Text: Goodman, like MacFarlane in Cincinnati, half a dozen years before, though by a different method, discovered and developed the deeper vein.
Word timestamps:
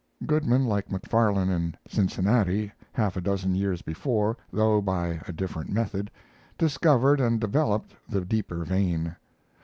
Goodman, 0.25 0.65
like 0.65 0.91
MacFarlane 0.91 1.51
in 1.51 1.75
Cincinnati, 1.87 2.71
half 2.91 3.15
a 3.17 3.21
dozen 3.21 3.53
years 3.53 3.83
before, 3.83 4.35
though 4.51 4.81
by 4.81 5.21
a 5.27 5.31
different 5.31 5.69
method, 5.71 6.09
discovered 6.57 7.21
and 7.21 7.39
developed 7.39 7.93
the 8.09 8.21
deeper 8.25 8.65
vein. 8.65 9.15